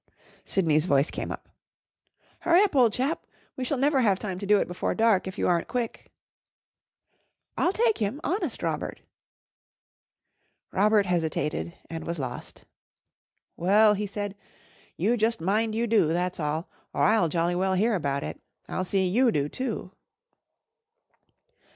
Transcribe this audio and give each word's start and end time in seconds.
Sydney's 0.45 0.85
voice 0.85 1.11
came 1.11 1.31
up. 1.31 1.47
"Hurry 2.39 2.63
up, 2.63 2.75
old 2.75 2.91
chap! 2.91 3.27
We 3.55 3.63
shall 3.63 3.77
never 3.77 4.01
have 4.01 4.17
time 4.17 4.39
to 4.39 4.47
do 4.47 4.57
it 4.59 4.67
before 4.67 4.95
dark, 4.95 5.27
if 5.27 5.37
you 5.37 5.47
aren't 5.47 5.67
quick." 5.67 6.11
"I'll 7.55 7.71
take 7.71 7.99
him, 7.99 8.19
honest, 8.23 8.63
Robert." 8.63 9.01
Robert 10.71 11.05
hesitated 11.05 11.75
and 11.87 12.07
was 12.07 12.17
lost. 12.17 12.65
"Well," 13.55 13.93
he 13.93 14.07
said, 14.07 14.35
"you 14.97 15.17
just 15.17 15.39
mind 15.39 15.75
you 15.75 15.85
do, 15.85 16.07
that's 16.07 16.39
all, 16.39 16.67
or 16.95 17.01
I'll 17.03 17.29
jolly 17.29 17.53
well 17.53 17.75
hear 17.75 17.93
about 17.93 18.23
it. 18.23 18.41
I'll 18.67 18.83
see 18.83 19.05
you 19.07 19.31
do 19.31 19.49
too." 19.49 19.91